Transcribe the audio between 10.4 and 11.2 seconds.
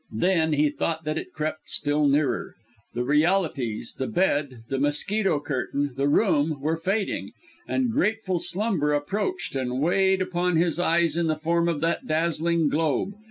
his eyes